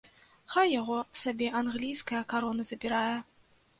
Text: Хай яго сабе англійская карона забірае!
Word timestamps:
Хай 0.53 0.71
яго 0.81 0.95
сабе 1.23 1.47
англійская 1.61 2.23
карона 2.33 2.67
забірае! 2.71 3.17